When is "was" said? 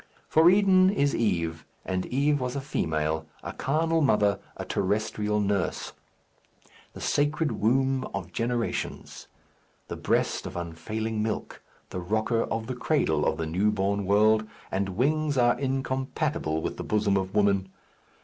2.41-2.55